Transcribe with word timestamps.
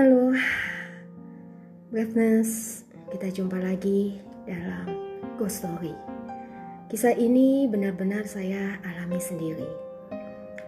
Halo, 0.00 0.32
Breathness, 1.92 2.80
kita 3.12 3.28
jumpa 3.36 3.60
lagi 3.60 4.16
dalam 4.48 4.88
Ghost 5.36 5.60
Story. 5.60 5.92
Kisah 6.88 7.12
ini 7.20 7.68
benar-benar 7.68 8.24
saya 8.24 8.80
alami 8.80 9.20
sendiri. 9.20 9.68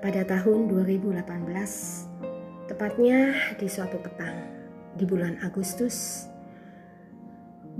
Pada 0.05 0.29
tahun 0.29 0.69
2018, 0.69 1.25
tepatnya 2.69 3.33
di 3.57 3.73
suatu 3.73 3.97
petang 4.05 4.37
di 5.01 5.09
bulan 5.09 5.41
Agustus, 5.41 6.29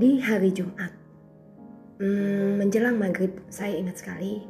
di 0.01 0.25
hari 0.25 0.57
Jumat, 0.57 0.97
hmm, 2.01 2.65
menjelang 2.65 2.97
maghrib, 2.97 3.45
saya 3.53 3.77
ingat 3.77 4.01
sekali. 4.01 4.41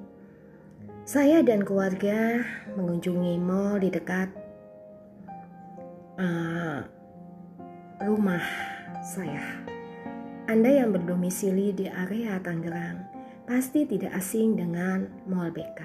Saya 1.02 1.42
dan 1.42 1.66
keluarga 1.66 2.46
mengunjungi 2.78 3.42
mall 3.42 3.82
di 3.82 3.90
dekat 3.90 4.30
uh, 6.22 7.01
rumah 8.00 8.42
saya. 9.04 9.60
Anda 10.48 10.82
yang 10.82 10.96
berdomisili 10.96 11.74
di 11.76 11.90
area 11.90 12.40
Tangerang 12.40 13.04
pasti 13.44 13.84
tidak 13.84 14.16
asing 14.16 14.56
dengan 14.56 15.10
Mall 15.28 15.52
BK. 15.52 15.80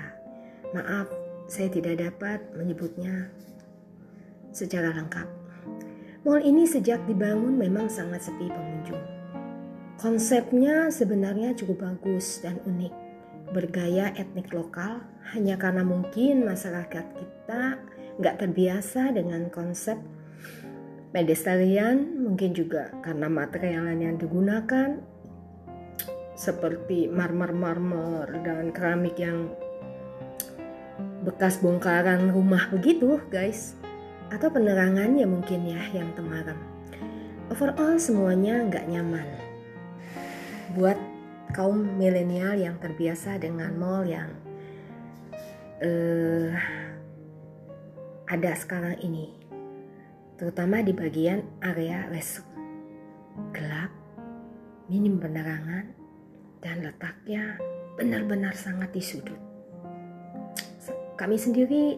Maaf, 0.71 1.09
saya 1.51 1.67
tidak 1.71 1.99
dapat 1.99 2.39
menyebutnya 2.55 3.31
secara 4.55 4.93
lengkap. 4.95 5.27
Mall 6.23 6.43
ini 6.43 6.67
sejak 6.67 7.03
dibangun 7.07 7.55
memang 7.55 7.87
sangat 7.87 8.27
sepi 8.27 8.51
pengunjung. 8.51 9.03
Konsepnya 9.97 10.93
sebenarnya 10.93 11.57
cukup 11.57 11.87
bagus 11.89 12.45
dan 12.45 12.61
unik, 12.69 12.93
bergaya 13.49 14.13
etnik 14.13 14.53
lokal 14.53 15.01
hanya 15.33 15.57
karena 15.57 15.81
mungkin 15.81 16.45
masyarakat 16.45 17.05
kita 17.17 17.81
nggak 18.17 18.35
terbiasa 18.41 19.13
dengan 19.13 19.49
konsep 19.49 19.97
pedestrian 21.11 22.19
mungkin 22.23 22.51
juga 22.51 22.91
karena 22.99 23.31
material 23.31 23.95
yang 23.95 24.19
digunakan 24.19 24.99
seperti 26.37 27.09
marmer-marmer 27.09 28.29
dan 28.45 28.69
keramik 28.69 29.17
yang 29.17 29.49
bekas 31.25 31.57
bongkaran 31.59 32.29
rumah 32.29 32.69
begitu 32.69 33.19
guys. 33.33 33.73
Atau 34.27 34.51
penerangannya 34.51 35.23
mungkin 35.23 35.71
ya 35.71 35.79
yang 35.95 36.11
temaram. 36.13 36.59
Overall 37.47 37.95
semuanya 37.95 38.59
nggak 38.67 38.85
nyaman. 38.91 39.27
Buat 40.75 40.99
kaum 41.55 41.95
milenial 41.95 42.59
yang 42.59 42.75
terbiasa 42.75 43.39
dengan 43.39 43.71
mall 43.79 44.03
yang 44.03 44.27
uh, 45.79 46.51
ada 48.27 48.51
sekarang 48.51 48.99
ini 48.99 49.36
terutama 50.37 50.85
di 50.85 50.93
bagian 50.93 51.41
area 51.65 52.05
restroom. 52.13 52.47
Gelap, 53.53 53.89
minim 54.87 55.17
penerangan, 55.17 55.91
dan 56.61 56.85
letaknya 56.85 57.57
benar-benar 57.97 58.53
sangat 58.53 58.93
di 58.93 59.01
sudut. 59.01 59.37
Kami 61.17 61.37
sendiri 61.37 61.97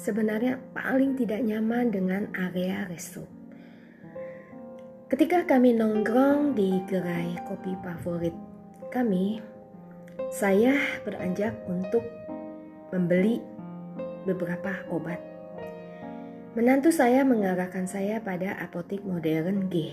sebenarnya 0.00 0.56
paling 0.72 1.14
tidak 1.20 1.44
nyaman 1.44 1.92
dengan 1.92 2.32
area 2.32 2.88
restroom. 2.88 3.28
Ketika 5.12 5.44
kami 5.44 5.76
nongkrong 5.76 6.56
di 6.56 6.80
gerai 6.88 7.36
kopi 7.44 7.76
favorit 7.84 8.34
kami, 8.88 9.38
saya 10.32 10.80
beranjak 11.04 11.52
untuk 11.68 12.02
membeli 12.88 13.44
beberapa 14.24 14.72
obat 14.88 15.33
Menantu 16.54 16.94
saya 16.94 17.26
mengarahkan 17.26 17.82
saya 17.90 18.22
pada 18.22 18.54
apotik 18.62 19.02
modern 19.02 19.66
G. 19.74 19.90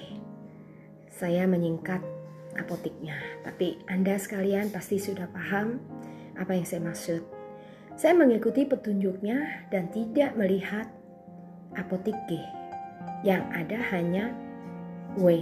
Saya 1.09 1.50
menyingkat 1.50 2.06
apotiknya, 2.53 3.18
tapi 3.41 3.81
Anda 3.90 4.13
sekalian 4.22 4.69
pasti 4.69 5.02
sudah 5.02 5.25
paham 5.34 5.81
apa 6.38 6.53
yang 6.53 6.62
saya 6.62 6.85
maksud. 6.85 7.25
Saya 7.97 8.13
mengikuti 8.13 8.69
petunjuknya 8.69 9.66
dan 9.74 9.90
tidak 9.90 10.38
melihat 10.38 10.85
apotik 11.74 12.13
G. 12.30 12.38
Yang 13.25 13.41
ada 13.58 13.80
hanya 13.97 14.30
W 15.18 15.41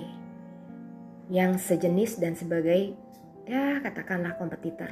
yang 1.27 1.59
sejenis 1.59 2.23
dan 2.23 2.39
sebagai 2.39 2.95
ya 3.43 3.83
katakanlah 3.83 4.39
kompetitor. 4.39 4.87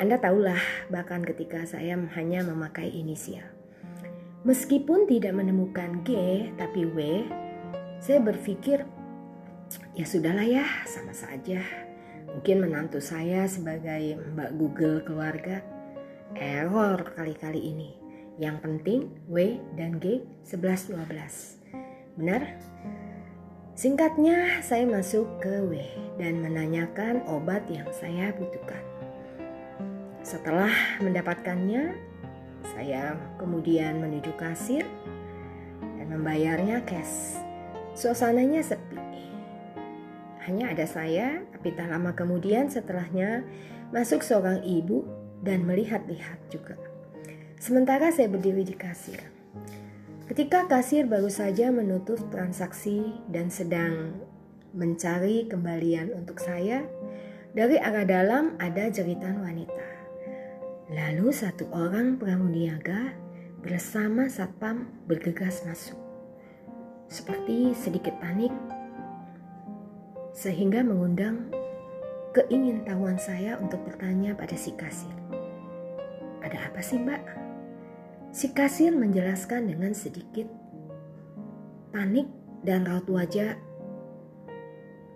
Anda 0.00 0.16
tahulah 0.16 0.88
bahkan 0.88 1.20
ketika 1.20 1.68
saya 1.68 2.00
hanya 2.16 2.40
memakai 2.42 2.88
inisial. 2.88 3.53
Meskipun 4.44 5.08
tidak 5.08 5.32
menemukan 5.40 6.04
G 6.04 6.12
tapi 6.60 6.84
W, 6.84 7.24
saya 7.96 8.20
berpikir 8.20 8.84
ya 9.96 10.04
sudahlah 10.04 10.44
ya 10.44 10.68
sama 10.84 11.16
saja. 11.16 11.64
Mungkin 12.28 12.60
menantu 12.60 13.00
saya 13.00 13.48
sebagai 13.48 14.20
Mbak 14.20 14.50
Google 14.60 15.00
keluarga 15.00 15.64
error 16.36 17.16
kali-kali 17.16 17.72
ini. 17.72 17.90
Yang 18.36 18.56
penting 18.60 19.00
W 19.32 19.56
dan 19.80 19.96
G 19.96 20.20
11 20.44 20.92
12. 20.92 22.20
Benar? 22.20 22.42
Singkatnya, 23.74 24.60
saya 24.60 24.84
masuk 24.84 25.40
ke 25.40 25.64
W 25.66 25.80
dan 26.20 26.44
menanyakan 26.44 27.24
obat 27.26 27.64
yang 27.72 27.88
saya 27.96 28.30
butuhkan. 28.36 28.84
Setelah 30.20 31.00
mendapatkannya, 31.00 31.96
saya 32.72 33.18
kemudian 33.36 34.00
menuju 34.00 34.32
kasir 34.40 34.88
dan 36.00 36.06
membayarnya 36.08 36.80
cash. 36.88 37.36
Suasananya 37.92 38.64
sepi. 38.64 39.00
Hanya 40.44 40.72
ada 40.72 40.84
saya, 40.84 41.40
tapi 41.52 41.72
tak 41.72 41.88
lama 41.88 42.12
kemudian 42.12 42.68
setelahnya 42.68 43.44
masuk 43.92 44.20
seorang 44.20 44.60
ibu 44.64 45.04
dan 45.44 45.64
melihat-lihat 45.64 46.40
juga. 46.52 46.76
Sementara 47.60 48.12
saya 48.12 48.28
berdiri 48.28 48.64
di 48.64 48.76
kasir. 48.76 49.20
Ketika 50.28 50.68
kasir 50.68 51.04
baru 51.04 51.28
saja 51.28 51.68
menutup 51.68 52.16
transaksi 52.32 53.12
dan 53.28 53.52
sedang 53.52 54.16
mencari 54.74 55.46
kembalian 55.48 56.12
untuk 56.12 56.40
saya, 56.42 56.84
dari 57.54 57.78
arah 57.78 58.02
dalam 58.02 58.58
ada 58.58 58.90
jeritan 58.90 59.38
wanita. 59.38 59.93
Lalu 60.92 61.32
satu 61.32 61.64
orang 61.72 62.20
pramuniaga 62.20 63.16
bersama 63.64 64.28
satpam 64.28 64.84
bergegas 65.08 65.64
masuk. 65.64 65.96
Seperti 67.08 67.72
sedikit 67.72 68.12
panik 68.20 68.52
sehingga 70.36 70.84
mengundang 70.84 71.48
keingintahuan 72.36 73.16
saya 73.16 73.56
untuk 73.56 73.80
bertanya 73.86 74.36
pada 74.36 74.52
si 74.58 74.76
kasir. 74.76 75.14
Ada 76.44 76.68
apa 76.68 76.84
sih 76.84 77.00
mbak? 77.00 77.22
Si 78.34 78.52
kasir 78.52 78.92
menjelaskan 78.92 79.72
dengan 79.72 79.96
sedikit 79.96 80.50
panik 81.94 82.28
dan 82.60 82.84
raut 82.84 83.08
wajah 83.08 83.56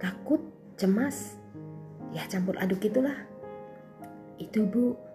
takut, 0.00 0.40
cemas, 0.78 1.36
ya 2.14 2.24
campur 2.30 2.56
aduk 2.56 2.80
itulah. 2.86 3.26
Itu 4.38 4.64
bu, 4.64 5.07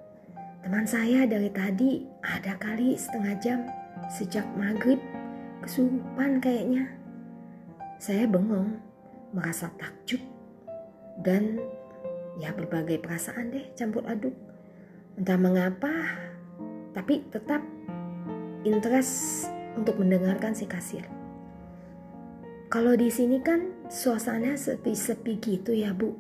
Teman 0.63 0.88
saya 0.88 1.28
dari 1.28 1.51
tadi 1.51 2.07
ada 2.24 2.56
kali 2.56 2.96
setengah 2.96 3.35
jam 3.44 3.59
sejak 4.07 4.47
maghrib 4.56 4.96
kesurupan 5.59 6.40
kayaknya. 6.40 6.88
Saya 8.00 8.24
bengong, 8.24 8.79
merasa 9.35 9.68
takjub 9.75 10.24
dan 11.19 11.59
ya 12.40 12.56
berbagai 12.56 13.03
perasaan 13.03 13.51
deh 13.51 13.75
campur 13.75 14.07
aduk. 14.07 14.31
Entah 15.19 15.35
mengapa, 15.35 15.91
tapi 16.95 17.27
tetap 17.27 17.59
interest 18.63 19.51
untuk 19.75 20.00
mendengarkan 20.00 20.56
si 20.56 20.63
kasir. 20.63 21.04
Kalau 22.71 22.95
di 22.95 23.12
sini 23.12 23.44
kan 23.44 23.68
suasana 23.92 24.56
sepi-sepi 24.56 25.44
gitu 25.44 25.75
ya 25.75 25.92
bu. 25.92 26.16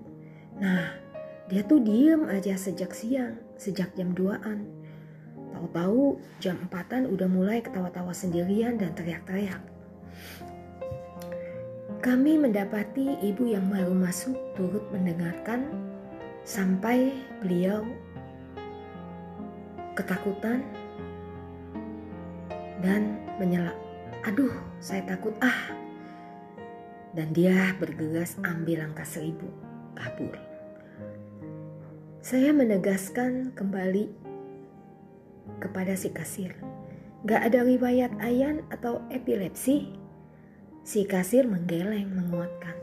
Nah, 0.59 0.99
dia 1.47 1.63
tuh 1.63 1.79
diem 1.79 2.27
aja 2.27 2.59
sejak 2.59 2.91
siang, 2.91 3.39
sejak 3.63 3.95
jam 3.95 4.11
2-an. 4.11 4.67
Tahu-tahu 5.55 6.19
jam 6.43 6.59
4-an 6.67 7.07
udah 7.07 7.29
mulai 7.31 7.63
ketawa-tawa 7.63 8.11
sendirian 8.11 8.75
dan 8.75 8.91
teriak-teriak. 8.91 9.63
Kami 12.03 12.35
mendapati 12.35 13.15
ibu 13.23 13.47
yang 13.47 13.71
baru 13.71 13.95
masuk 13.95 14.35
turut 14.59 14.83
mendengarkan 14.91 15.71
sampai 16.43 17.15
beliau 17.39 17.87
ketakutan 19.95 20.59
dan 22.83 23.15
menyela. 23.39 23.71
Aduh, 24.27 24.51
saya 24.83 25.07
takut 25.07 25.31
ah. 25.39 25.71
Dan 27.15 27.31
dia 27.31 27.71
bergegas 27.79 28.35
ambil 28.43 28.83
langkah 28.83 29.07
seribu, 29.07 29.47
kabur. 29.95 30.52
Saya 32.23 32.55
menegaskan 32.55 33.51
kembali 33.51 34.07
kepada 35.59 35.91
si 35.91 36.07
kasir. 36.07 36.55
Gak 37.27 37.51
ada 37.51 37.67
riwayat 37.67 38.15
ayan 38.23 38.63
atau 38.71 39.03
epilepsi? 39.11 39.91
Si 40.87 41.03
kasir 41.03 41.43
menggeleng 41.43 42.07
menguatkan. 42.15 42.79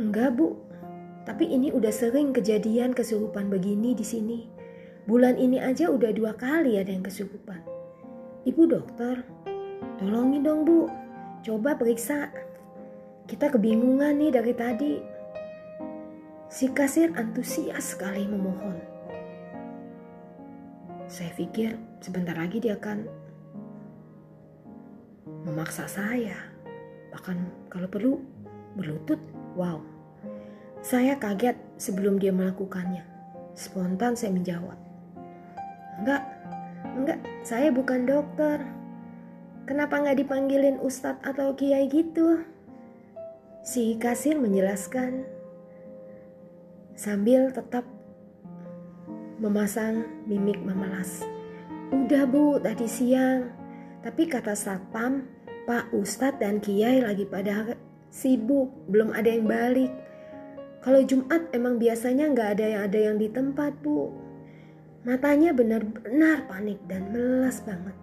Enggak 0.00 0.40
bu, 0.40 0.56
tapi 1.28 1.44
ini 1.44 1.68
udah 1.76 1.92
sering 1.92 2.32
kejadian 2.32 2.96
kesurupan 2.96 3.52
begini 3.52 3.92
di 3.92 4.00
sini. 4.00 4.48
Bulan 5.04 5.36
ini 5.36 5.60
aja 5.60 5.92
udah 5.92 6.08
dua 6.16 6.32
kali 6.32 6.80
ada 6.80 6.88
yang 6.88 7.04
kesurupan. 7.04 7.60
Ibu 8.48 8.64
dokter, 8.64 9.28
tolongin 10.00 10.40
dong 10.40 10.64
bu, 10.64 10.88
coba 11.44 11.76
periksa. 11.76 12.32
Kita 13.28 13.52
kebingungan 13.52 14.16
nih 14.16 14.32
dari 14.32 14.56
tadi. 14.56 15.17
Si 16.48 16.72
kasir 16.72 17.12
antusias 17.12 17.92
sekali 17.92 18.24
memohon. 18.24 18.80
Saya 21.04 21.28
pikir 21.36 21.76
sebentar 22.00 22.32
lagi 22.32 22.56
dia 22.56 22.80
akan 22.80 23.04
memaksa 25.44 25.84
saya 25.84 26.40
bahkan 27.12 27.36
kalau 27.68 27.84
perlu 27.84 28.12
berlutut. 28.80 29.20
Wow. 29.60 29.84
Saya 30.80 31.20
kaget 31.20 31.60
sebelum 31.76 32.16
dia 32.16 32.32
melakukannya. 32.32 33.04
Spontan 33.52 34.16
saya 34.16 34.32
menjawab. 34.32 34.80
Enggak, 36.00 36.24
enggak, 36.96 37.20
saya 37.44 37.68
bukan 37.68 38.08
dokter. 38.08 38.64
Kenapa 39.68 40.00
nggak 40.00 40.24
dipanggilin 40.24 40.80
ustadz 40.80 41.20
atau 41.28 41.52
kiai 41.52 41.92
gitu? 41.92 42.40
Si 43.60 44.00
kasir 44.00 44.40
menjelaskan 44.40 45.28
sambil 46.98 47.54
tetap 47.54 47.86
memasang 49.38 50.02
mimik 50.26 50.58
memelas. 50.58 51.22
Udah 51.94 52.26
bu, 52.26 52.58
tadi 52.58 52.90
siang. 52.90 53.54
Tapi 54.02 54.26
kata 54.26 54.58
satpam, 54.58 55.30
Pak 55.62 55.94
Ustadz 55.94 56.42
dan 56.42 56.58
Kiai 56.58 56.98
lagi 56.98 57.22
pada 57.22 57.78
sibuk, 58.10 58.66
belum 58.90 59.14
ada 59.14 59.30
yang 59.30 59.46
balik. 59.46 59.94
Kalau 60.82 60.98
Jumat 61.06 61.54
emang 61.54 61.78
biasanya 61.78 62.34
nggak 62.34 62.48
ada 62.58 62.66
yang 62.66 62.82
ada 62.90 62.98
yang 62.98 63.16
di 63.16 63.30
tempat, 63.30 63.78
Bu. 63.78 64.10
Matanya 65.06 65.54
benar-benar 65.54 66.50
panik 66.50 66.82
dan 66.90 67.14
melas 67.14 67.62
banget. 67.62 67.94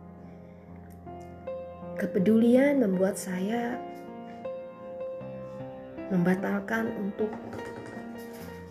Kepedulian 2.00 2.80
membuat 2.80 3.20
saya 3.20 3.76
membatalkan 6.12 6.92
untuk 7.00 7.32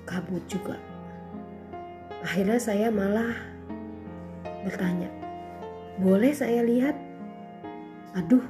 kabut 0.05 0.45
juga. 0.47 0.77
Akhirnya 2.25 2.57
saya 2.57 2.89
malah 2.89 3.37
bertanya, 4.65 5.13
boleh 6.01 6.33
saya 6.33 6.65
lihat? 6.65 6.97
Aduh, 8.15 8.45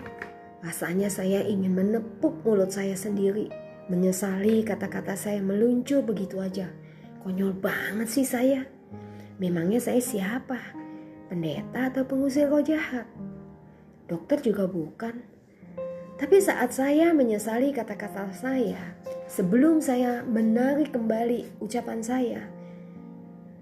Rasanya 0.64 1.12
saya 1.12 1.44
ingin 1.44 1.76
menepuk 1.76 2.40
mulut 2.40 2.72
saya 2.72 2.96
sendiri, 2.96 3.52
menyesali 3.92 4.64
kata-kata 4.64 5.12
saya 5.12 5.44
meluncur 5.44 6.00
begitu 6.00 6.40
aja. 6.40 6.72
Konyol 7.20 7.52
banget 7.52 8.08
sih 8.08 8.24
saya. 8.24 8.64
Memangnya 9.36 9.76
saya 9.76 10.00
siapa? 10.00 10.56
Pendeta 11.28 11.92
atau 11.92 12.08
pengusir 12.08 12.48
roh 12.48 12.64
jahat? 12.64 13.04
Dokter 14.08 14.40
juga 14.40 14.64
bukan. 14.64 15.20
Tapi 16.14 16.38
saat 16.38 16.70
saya 16.70 17.10
menyesali 17.10 17.74
kata-kata 17.74 18.30
saya, 18.30 18.94
sebelum 19.26 19.82
saya 19.82 20.22
menarik 20.22 20.94
kembali 20.94 21.58
ucapan 21.58 22.00
saya, 22.06 22.46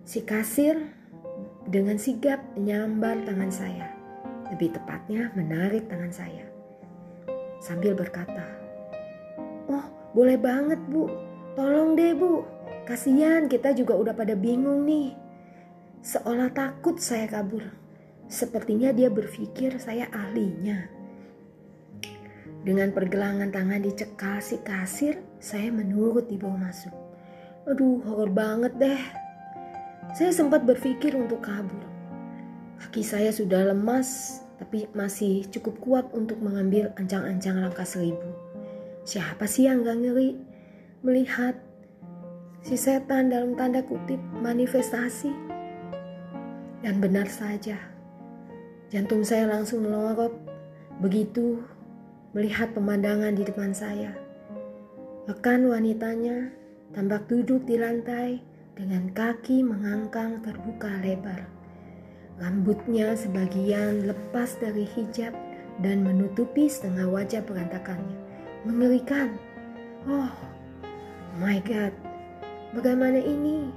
si 0.04 0.20
kasir 0.20 0.76
dengan 1.64 1.96
sigap 1.96 2.44
menyambar 2.52 3.24
tangan 3.24 3.52
saya. 3.52 3.88
Lebih 4.52 4.76
tepatnya 4.76 5.32
menarik 5.32 5.88
tangan 5.88 6.12
saya 6.12 6.52
sambil 7.62 7.94
berkata, 7.94 8.42
Oh 9.70 9.86
boleh 10.12 10.34
banget 10.34 10.82
bu, 10.90 11.06
tolong 11.54 11.94
deh 11.94 12.12
bu, 12.12 12.42
kasihan 12.84 13.46
kita 13.46 13.70
juga 13.72 13.94
udah 13.94 14.12
pada 14.18 14.34
bingung 14.34 14.82
nih. 14.82 15.14
Seolah 16.02 16.50
takut 16.50 16.98
saya 16.98 17.30
kabur, 17.30 17.62
sepertinya 18.26 18.90
dia 18.90 19.06
berpikir 19.06 19.78
saya 19.78 20.10
ahlinya. 20.10 21.01
Dengan 22.62 22.94
pergelangan 22.94 23.50
tangan 23.50 23.82
dicekal 23.82 24.38
si 24.38 24.62
kasir, 24.62 25.18
saya 25.42 25.66
menurut 25.74 26.30
dibawa 26.30 26.70
masuk. 26.70 26.94
Aduh, 27.66 27.98
horor 28.06 28.30
banget 28.30 28.70
deh. 28.78 29.02
Saya 30.14 30.30
sempat 30.30 30.62
berpikir 30.62 31.18
untuk 31.18 31.42
kabur. 31.42 31.82
Kaki 32.78 33.02
saya 33.02 33.34
sudah 33.34 33.74
lemas 33.74 34.42
tapi 34.62 34.86
masih 34.94 35.42
cukup 35.50 35.74
kuat 35.82 36.06
untuk 36.14 36.38
mengambil 36.38 36.94
ancang-ancang 36.94 37.58
langkah 37.58 37.82
seribu. 37.82 38.30
Siapa 39.02 39.42
sih 39.50 39.66
yang 39.66 39.82
gak 39.82 39.98
ngeri 39.98 40.38
melihat 41.02 41.58
si 42.62 42.78
setan 42.78 43.34
dalam 43.34 43.58
tanda 43.58 43.82
kutip 43.82 44.22
manifestasi? 44.38 45.34
Dan 46.82 47.02
benar 47.02 47.26
saja, 47.26 47.74
jantung 48.90 49.26
saya 49.26 49.50
langsung 49.50 49.82
melorot 49.82 50.34
begitu 51.02 51.58
melihat 52.32 52.72
pemandangan 52.72 53.36
di 53.36 53.44
depan 53.44 53.76
saya. 53.76 54.16
Rekan 55.28 55.68
wanitanya 55.68 56.50
tampak 56.96 57.28
duduk 57.28 57.64
di 57.68 57.76
lantai 57.76 58.40
dengan 58.72 59.12
kaki 59.12 59.60
mengangkang 59.60 60.40
terbuka 60.40 60.88
lebar. 61.04 61.44
Rambutnya 62.40 63.12
sebagian 63.12 64.08
lepas 64.08 64.56
dari 64.58 64.88
hijab 64.88 65.36
dan 65.84 66.00
menutupi 66.02 66.66
setengah 66.66 67.06
wajah 67.12 67.44
berantakannya. 67.44 68.18
Mengerikan. 68.64 69.36
Oh, 70.08 70.32
my 71.38 71.60
God. 71.62 71.92
Bagaimana 72.72 73.20
ini? 73.20 73.68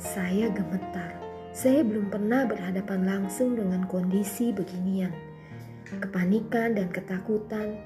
Saya 0.00 0.48
gemetar. 0.48 1.12
Saya 1.52 1.84
belum 1.84 2.08
pernah 2.08 2.48
berhadapan 2.48 3.04
langsung 3.04 3.52
dengan 3.52 3.84
kondisi 3.84 4.50
beginian. 4.50 5.29
Kepanikan 5.98 6.78
dan 6.78 6.94
ketakutan 6.94 7.82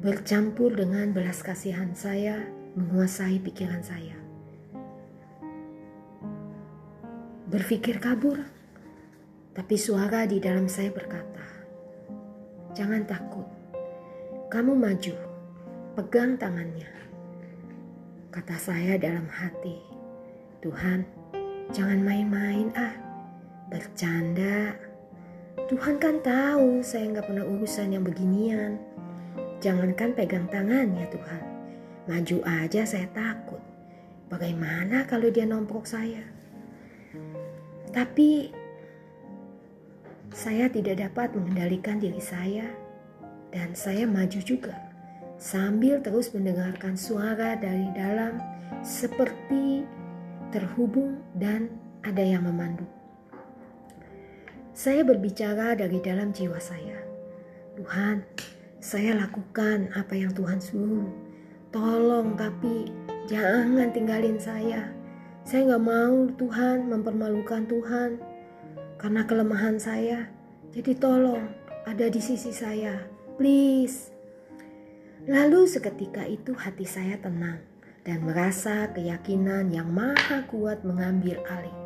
bercampur 0.00 0.72
dengan 0.72 1.12
belas 1.12 1.44
kasihan 1.44 1.92
saya 1.92 2.48
menguasai 2.72 3.36
pikiran 3.44 3.84
saya. 3.84 4.28
berpikir 7.48 7.96
kabur, 7.96 8.44
tapi 9.56 9.80
suara 9.80 10.28
di 10.28 10.36
dalam 10.36 10.68
saya 10.68 10.92
berkata, 10.92 11.48
"Jangan 12.76 13.08
takut, 13.08 13.48
kamu 14.52 14.76
maju, 14.76 15.16
pegang 15.96 16.36
tangannya." 16.36 16.92
Kata 18.28 18.52
saya 18.60 19.00
dalam 19.00 19.24
hati, 19.32 19.80
"Tuhan, 20.60 21.08
jangan 21.72 22.04
main-main 22.04 22.68
ah, 22.76 22.92
bercanda." 23.72 24.87
Tuhan 25.68 26.00
kan 26.00 26.16
tahu 26.24 26.80
saya 26.80 27.12
nggak 27.12 27.28
pernah 27.28 27.44
urusan 27.44 27.92
yang 27.92 28.00
beginian. 28.00 28.80
Jangankan 29.60 30.16
pegang 30.16 30.48
tangan 30.48 30.96
ya 30.96 31.04
Tuhan, 31.12 31.42
maju 32.08 32.36
aja 32.64 32.88
saya 32.88 33.04
takut. 33.12 33.60
Bagaimana 34.32 35.04
kalau 35.04 35.28
dia 35.28 35.44
nomprok 35.44 35.84
saya? 35.84 36.24
Tapi 37.92 38.48
saya 40.32 40.72
tidak 40.72 41.04
dapat 41.04 41.36
mengendalikan 41.36 42.00
diri 42.00 42.20
saya 42.24 42.64
dan 43.52 43.76
saya 43.76 44.08
maju 44.08 44.40
juga 44.40 44.72
sambil 45.36 46.00
terus 46.00 46.32
mendengarkan 46.32 46.96
suara 46.96 47.60
dari 47.60 47.92
dalam 47.92 48.40
seperti 48.80 49.84
terhubung 50.48 51.20
dan 51.36 51.68
ada 52.00 52.24
yang 52.24 52.48
memandu. 52.48 52.88
Saya 54.78 55.02
berbicara 55.02 55.74
dari 55.74 55.98
dalam 55.98 56.30
jiwa 56.30 56.62
saya. 56.62 57.02
Tuhan, 57.74 58.22
saya 58.78 59.18
lakukan 59.18 59.90
apa 59.90 60.14
yang 60.14 60.30
Tuhan 60.30 60.62
suruh. 60.62 61.10
Tolong 61.74 62.38
tapi 62.38 62.86
jangan 63.26 63.90
tinggalin 63.90 64.38
saya. 64.38 64.86
Saya 65.42 65.74
nggak 65.74 65.82
mau 65.82 66.30
Tuhan 66.30 66.94
mempermalukan 66.94 67.66
Tuhan 67.66 68.22
karena 69.02 69.26
kelemahan 69.26 69.82
saya. 69.82 70.30
Jadi 70.70 70.94
tolong 70.94 71.50
ada 71.82 72.06
di 72.06 72.22
sisi 72.22 72.54
saya, 72.54 73.02
please. 73.34 74.14
Lalu 75.26 75.66
seketika 75.66 76.22
itu 76.22 76.54
hati 76.54 76.86
saya 76.86 77.18
tenang 77.18 77.58
dan 78.06 78.22
merasa 78.22 78.86
keyakinan 78.94 79.74
yang 79.74 79.90
maha 79.90 80.46
kuat 80.46 80.86
mengambil 80.86 81.42
alih. 81.50 81.77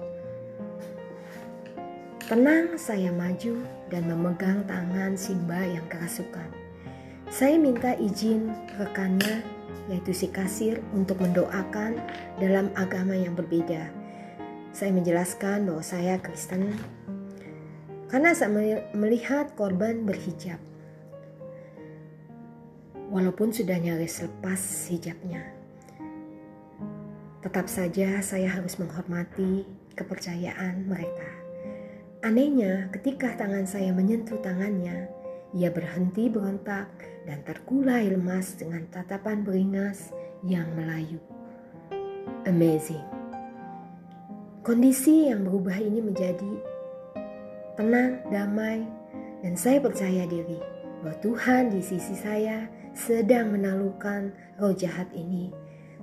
Tenang 2.31 2.79
saya 2.79 3.11
maju 3.11 3.67
dan 3.91 4.07
memegang 4.07 4.63
tangan 4.69 5.19
Simba 5.19 5.59
yang 5.67 5.83
kerasukan. 5.91 6.47
Saya 7.33 7.57
minta 7.59 7.97
izin 7.99 8.53
rekannya 8.79 9.43
yaitu 9.91 10.15
si 10.15 10.31
kasir 10.31 10.79
untuk 10.95 11.19
mendoakan 11.19 11.99
dalam 12.39 12.71
agama 12.79 13.19
yang 13.19 13.35
berbeda. 13.35 13.91
Saya 14.71 14.95
menjelaskan 14.95 15.67
bahwa 15.67 15.83
saya 15.83 16.23
Kristen 16.23 16.71
karena 18.07 18.31
saya 18.37 18.53
melihat 18.95 19.57
korban 19.59 20.07
berhijab. 20.07 20.61
walaupun 23.13 23.53
sudah 23.53 23.77
nyaris 23.77 24.25
lepas 24.25 24.89
hijabnya. 24.89 25.45
Tetap 27.45 27.69
saja 27.69 28.25
saya 28.25 28.49
harus 28.49 28.81
menghormati 28.81 29.69
kepercayaan 29.93 30.89
mereka. 30.89 31.42
Anehnya, 32.23 32.87
ketika 32.95 33.35
tangan 33.35 33.67
saya 33.67 33.91
menyentuh 33.91 34.39
tangannya, 34.39 35.11
ia 35.59 35.75
berhenti 35.75 36.31
berontak 36.31 36.87
dan 37.27 37.43
terkulai 37.43 38.15
lemas 38.15 38.55
dengan 38.55 38.87
tatapan 38.95 39.43
beringas 39.43 40.15
yang 40.47 40.71
melayu. 40.79 41.19
Amazing. 42.47 43.03
Kondisi 44.63 45.35
yang 45.35 45.43
berubah 45.43 45.75
ini 45.83 45.99
menjadi 45.99 46.53
tenang, 47.75 48.23
damai, 48.31 48.87
dan 49.43 49.59
saya 49.59 49.83
percaya 49.83 50.23
diri 50.23 50.63
bahwa 51.03 51.19
Tuhan 51.27 51.75
di 51.75 51.83
sisi 51.83 52.15
saya 52.15 52.71
sedang 52.95 53.51
menalukan 53.51 54.31
roh 54.63 54.71
jahat 54.71 55.11
ini. 55.11 55.51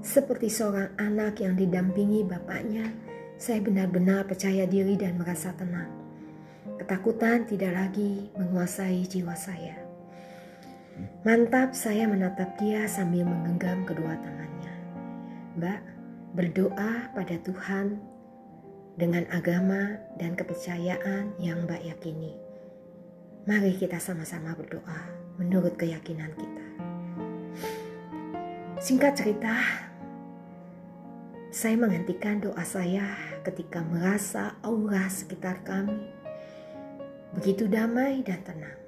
Seperti 0.04 0.52
seorang 0.52 1.00
anak 1.00 1.40
yang 1.40 1.56
didampingi 1.56 2.28
bapaknya, 2.28 2.92
saya 3.40 3.64
benar-benar 3.64 4.28
percaya 4.28 4.68
diri 4.68 5.00
dan 5.00 5.16
merasa 5.16 5.56
tenang. 5.56 5.99
Ketakutan 6.78 7.50
tidak 7.50 7.74
lagi 7.74 8.30
menguasai 8.38 9.08
jiwa 9.10 9.34
saya. 9.34 9.80
Mantap 11.26 11.74
saya 11.74 12.06
menatap 12.06 12.60
dia 12.60 12.86
sambil 12.86 13.26
menggenggam 13.26 13.88
kedua 13.88 14.14
tangannya. 14.20 14.76
Mbak, 15.58 15.82
berdoa 16.36 17.10
pada 17.16 17.36
Tuhan 17.42 17.98
dengan 19.00 19.24
agama 19.32 19.98
dan 20.20 20.36
kepercayaan 20.36 21.40
yang 21.40 21.64
Mbak 21.66 21.82
yakini. 21.88 22.36
Mari 23.48 23.80
kita 23.80 23.98
sama-sama 23.98 24.54
berdoa 24.54 25.10
menurut 25.40 25.80
keyakinan 25.80 26.36
kita. 26.36 26.68
Singkat 28.80 29.14
cerita, 29.16 29.56
saya 31.50 31.76
menghentikan 31.80 32.44
doa 32.44 32.62
saya 32.62 33.08
ketika 33.42 33.82
merasa 33.82 34.60
aura 34.62 35.08
sekitar 35.08 35.64
kami 35.66 36.19
begitu 37.34 37.70
damai 37.70 38.26
dan 38.26 38.42
tenang. 38.42 38.80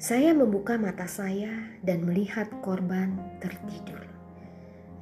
Saya 0.00 0.36
membuka 0.36 0.76
mata 0.76 1.08
saya 1.08 1.52
dan 1.80 2.04
melihat 2.04 2.48
korban 2.60 3.16
tertidur. 3.40 4.04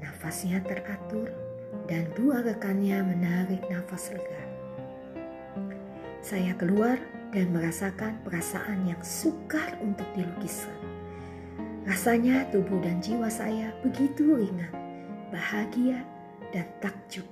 Nafasnya 0.02 0.62
teratur 0.62 1.30
dan 1.90 2.06
dua 2.14 2.42
rekannya 2.42 3.02
menarik 3.02 3.62
nafas 3.66 4.14
lega. 4.14 4.42
Saya 6.22 6.54
keluar 6.54 7.02
dan 7.34 7.50
merasakan 7.50 8.22
perasaan 8.22 8.86
yang 8.86 9.02
sukar 9.02 9.74
untuk 9.82 10.06
dilukiskan. 10.14 10.78
Rasanya 11.82 12.46
tubuh 12.54 12.78
dan 12.78 13.02
jiwa 13.02 13.26
saya 13.26 13.74
begitu 13.82 14.38
ringan, 14.38 14.70
bahagia, 15.34 16.06
dan 16.54 16.68
takjub. 16.78 17.26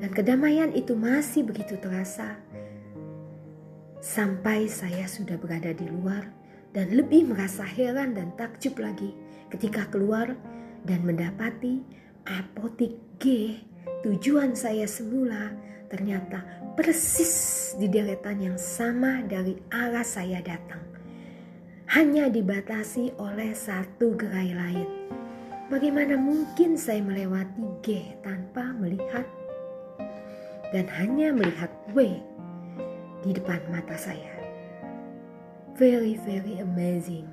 Dan 0.00 0.08
kedamaian 0.08 0.72
itu 0.72 0.96
masih 0.96 1.44
begitu 1.44 1.76
terasa 1.76 2.40
sampai 4.02 4.66
saya 4.66 5.06
sudah 5.06 5.38
berada 5.38 5.70
di 5.70 5.86
luar 5.86 6.26
dan 6.74 6.90
lebih 6.90 7.30
merasa 7.30 7.62
heran 7.62 8.18
dan 8.18 8.34
takjub 8.34 8.74
lagi 8.82 9.14
ketika 9.54 9.86
keluar 9.94 10.34
dan 10.82 11.06
mendapati 11.06 11.78
apotik 12.26 12.98
G 13.22 13.54
tujuan 14.02 14.58
saya 14.58 14.90
semula 14.90 15.54
ternyata 15.86 16.42
persis 16.74 17.78
di 17.78 17.86
deretan 17.86 18.42
yang 18.42 18.58
sama 18.58 19.22
dari 19.22 19.54
arah 19.70 20.02
saya 20.02 20.42
datang. 20.42 20.82
Hanya 21.92 22.26
dibatasi 22.32 23.14
oleh 23.20 23.52
satu 23.54 24.16
gerai 24.18 24.50
lain. 24.50 24.88
Bagaimana 25.70 26.18
mungkin 26.18 26.74
saya 26.74 27.04
melewati 27.04 27.64
G 27.84 28.18
tanpa 28.24 28.74
melihat 28.74 29.28
dan 30.72 30.88
hanya 30.98 31.36
melihat 31.36 31.68
W 31.92 32.31
di 33.22 33.30
depan 33.32 33.62
mata 33.70 33.94
saya. 33.94 34.34
Very, 35.78 36.20
very 36.20 36.60
amazing. 36.60 37.26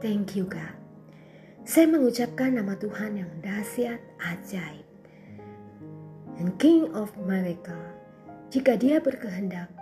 Thank 0.00 0.38
you 0.38 0.48
God. 0.48 0.74
Saya 1.66 1.90
mengucapkan 1.90 2.54
nama 2.54 2.78
Tuhan 2.78 3.18
yang 3.18 3.32
dahsyat, 3.42 3.98
ajaib 4.22 4.86
and 6.38 6.52
King 6.60 6.92
of 6.92 7.12
Miracle. 7.24 7.92
Jika 8.52 8.78
dia 8.78 9.02
berkehendak, 9.02 9.72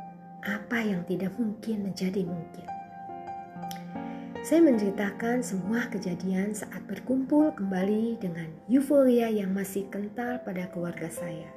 apa 0.46 0.78
yang 0.80 1.02
tidak 1.04 1.34
mungkin 1.36 1.90
menjadi 1.90 2.24
mungkin. 2.24 2.66
Saya 4.44 4.60
menceritakan 4.60 5.40
semua 5.40 5.88
kejadian 5.88 6.52
saat 6.52 6.84
berkumpul 6.84 7.56
kembali 7.56 8.20
dengan 8.20 8.48
euforia 8.68 9.32
yang 9.32 9.56
masih 9.56 9.88
kental 9.88 10.36
pada 10.44 10.68
keluarga 10.68 11.08
saya. 11.08 11.48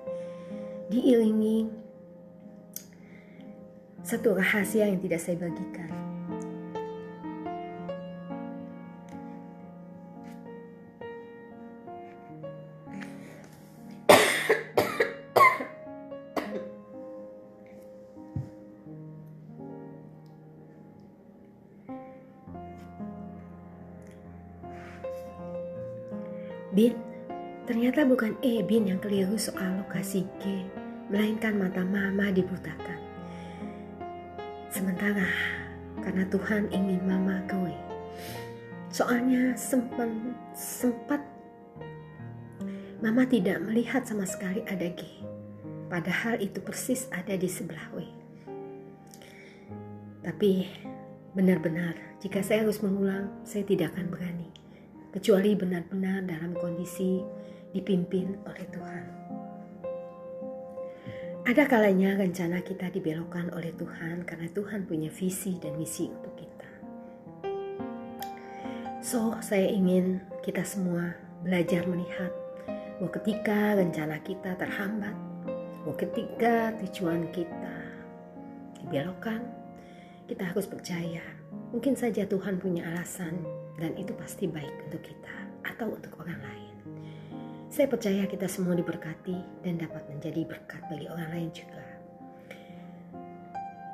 Diiringi 0.88 1.68
satu 4.04 4.38
rahasia 4.38 4.90
yang 4.90 5.00
tidak 5.02 5.20
saya 5.24 5.38
bagikan. 5.40 5.90
Bin, 26.78 26.94
ternyata 27.66 28.06
bukan 28.06 28.38
E 28.46 28.62
Bin 28.62 28.86
yang 28.86 29.02
keliru 29.02 29.34
soal 29.34 29.82
lokasi 29.82 30.30
G, 30.38 30.62
melainkan 31.10 31.58
mata 31.58 31.82
mama 31.82 32.30
dibutakan. 32.30 33.07
Sementara 34.78 35.26
karena 36.06 36.22
Tuhan 36.30 36.70
ingin 36.70 37.02
mama 37.02 37.42
gawe. 37.50 37.74
Soalnya 38.94 39.58
sempat, 39.58 40.06
sempat 40.54 41.18
mama 43.02 43.26
tidak 43.26 43.58
melihat 43.66 44.06
sama 44.06 44.30
sekali 44.30 44.62
ada 44.70 44.86
G. 44.94 45.02
Padahal 45.90 46.38
itu 46.38 46.62
persis 46.62 47.10
ada 47.10 47.34
di 47.34 47.50
sebelah 47.50 47.90
W. 47.90 48.06
Tapi 50.22 50.70
benar-benar 51.34 51.98
jika 52.22 52.46
saya 52.46 52.62
harus 52.62 52.78
mengulang, 52.86 53.34
saya 53.50 53.66
tidak 53.66 53.98
akan 53.98 54.14
berani 54.14 54.54
kecuali 55.10 55.58
benar-benar 55.58 56.22
dalam 56.22 56.54
kondisi 56.54 57.26
dipimpin 57.74 58.46
oleh 58.46 58.66
Tuhan. 58.70 59.06
Ada 61.48 61.64
kalanya 61.64 62.20
rencana 62.20 62.60
kita 62.60 62.92
dibelokkan 62.92 63.48
oleh 63.56 63.72
Tuhan 63.80 64.28
karena 64.28 64.52
Tuhan 64.52 64.84
punya 64.84 65.08
visi 65.08 65.56
dan 65.56 65.80
misi 65.80 66.12
untuk 66.12 66.36
kita. 66.36 66.72
So, 69.00 69.32
saya 69.40 69.72
ingin 69.72 70.20
kita 70.44 70.68
semua 70.68 71.16
belajar 71.48 71.88
melihat 71.88 72.36
bahwa 73.00 73.12
ketika 73.16 73.80
rencana 73.80 74.20
kita 74.28 74.60
terhambat, 74.60 75.16
bahwa 75.88 75.96
ketika 75.96 76.76
tujuan 76.84 77.32
kita 77.32 77.80
dibelokkan, 78.84 79.40
kita 80.28 80.52
harus 80.52 80.68
percaya 80.68 81.24
mungkin 81.72 81.96
saja 81.96 82.28
Tuhan 82.28 82.60
punya 82.60 82.92
alasan 82.92 83.40
dan 83.80 83.96
itu 83.96 84.12
pasti 84.20 84.52
baik 84.52 84.92
untuk 84.92 85.00
kita 85.00 85.36
atau 85.64 85.96
untuk 85.96 86.12
orang 86.20 86.44
lain. 86.44 86.77
Saya 87.68 87.92
percaya 87.92 88.24
kita 88.24 88.48
semua 88.48 88.80
diberkati 88.80 89.36
dan 89.60 89.76
dapat 89.76 90.08
menjadi 90.08 90.48
berkat 90.48 90.80
bagi 90.88 91.12
orang 91.12 91.30
lain 91.36 91.50
juga. 91.52 91.84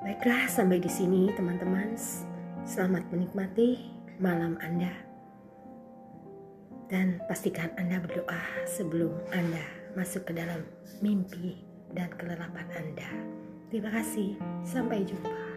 Baiklah, 0.06 0.46
sampai 0.46 0.78
di 0.78 0.92
sini 0.92 1.34
teman-teman. 1.34 1.98
Selamat 2.70 3.02
menikmati 3.10 3.90
malam 4.22 4.62
Anda. 4.62 4.94
Dan 6.86 7.18
pastikan 7.26 7.74
Anda 7.82 7.98
berdoa 7.98 8.68
sebelum 8.70 9.10
Anda 9.34 9.66
masuk 9.98 10.30
ke 10.30 10.38
dalam 10.38 10.62
mimpi 11.02 11.66
dan 11.98 12.14
kelelapan 12.14 12.70
Anda. 12.78 13.10
Terima 13.74 13.90
kasih, 13.90 14.38
sampai 14.62 15.02
jumpa. 15.02 15.53